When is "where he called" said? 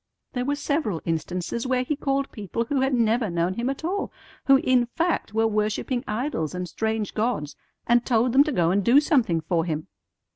1.67-2.31